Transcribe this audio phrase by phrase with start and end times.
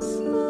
[0.00, 0.47] 思念。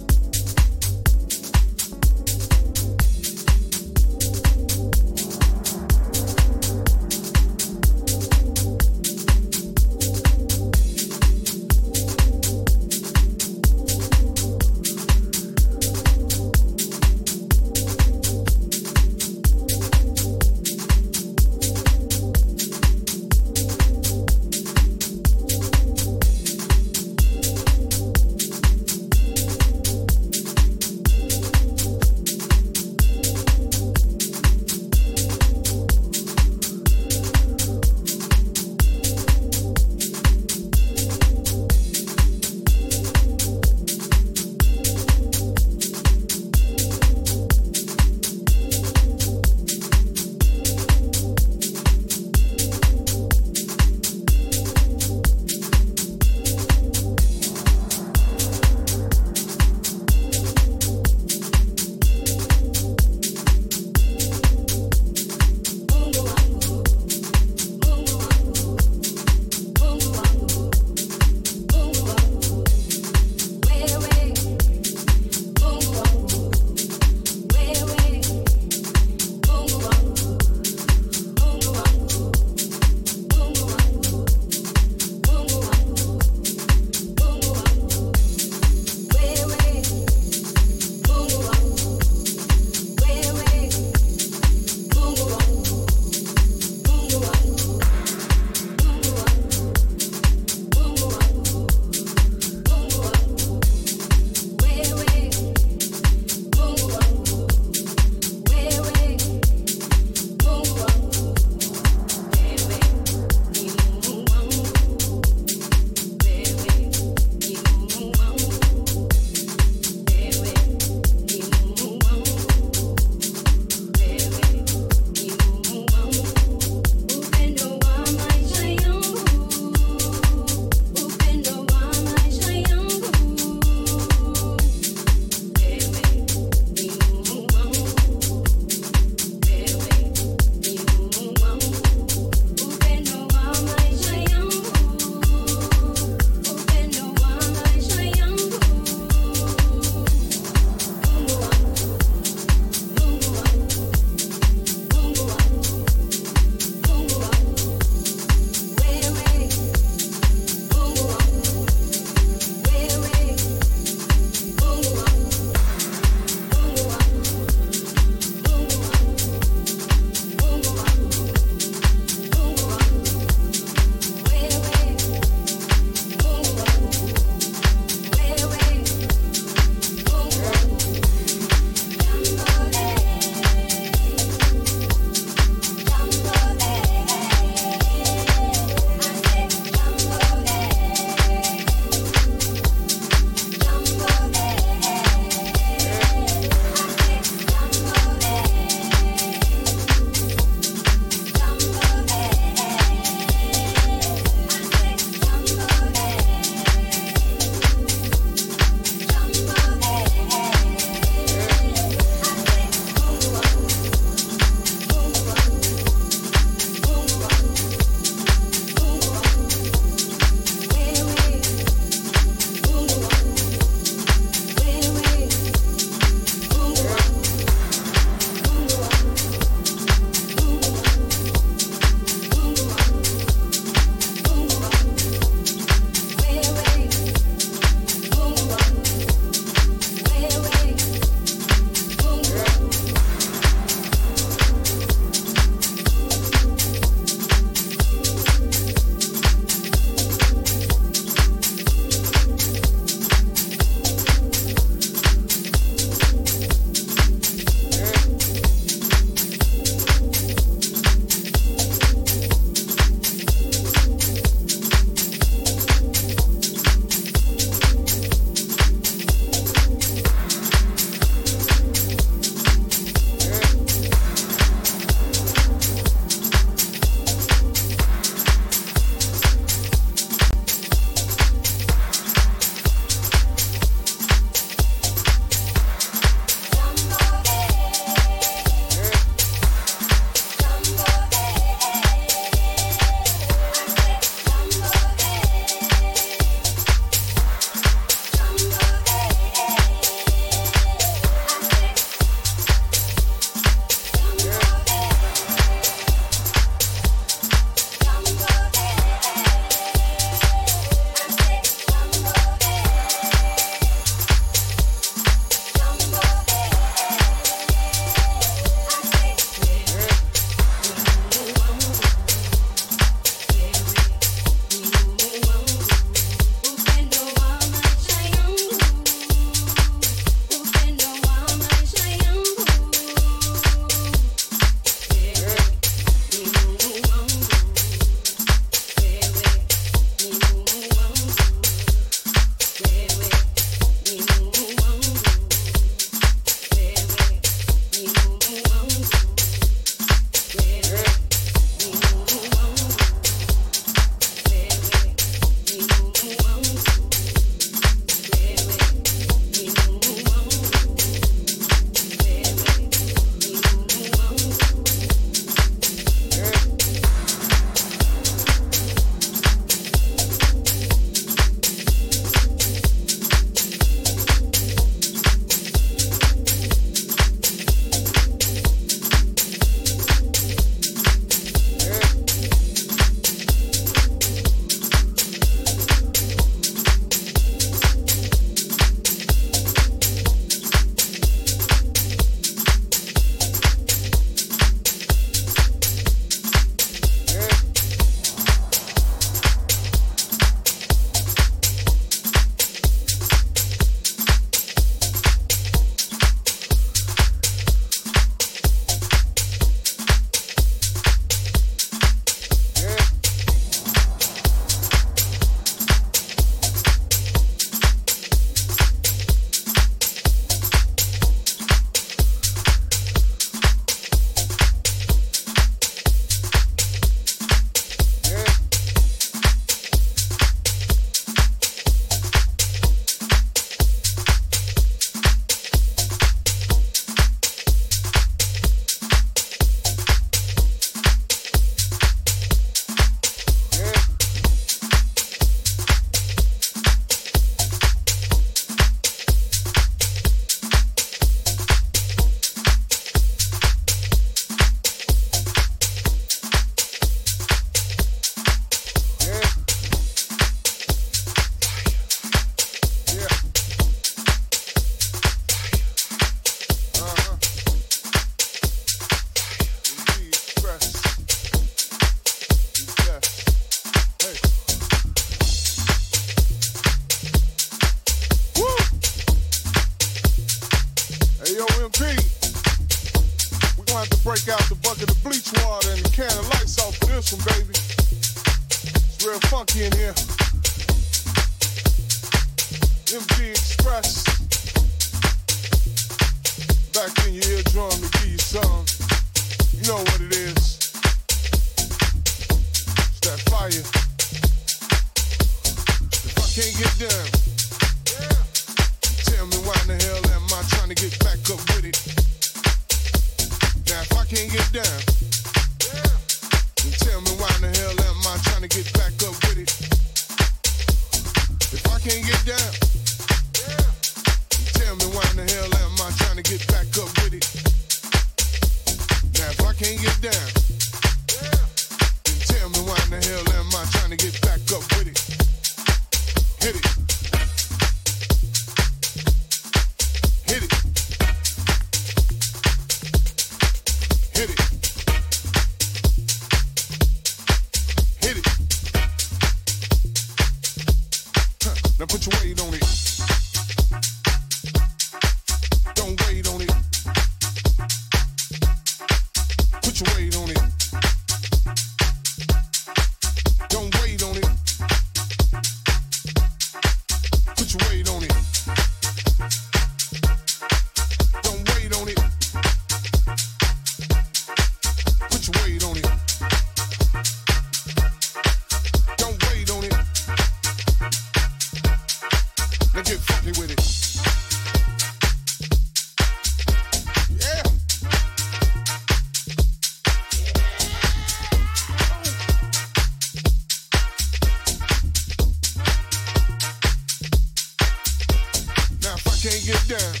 [599.71, 600.00] Down,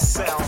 [0.00, 0.39] sound.